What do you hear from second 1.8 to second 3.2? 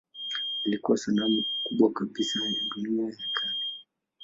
kabisa ya dunia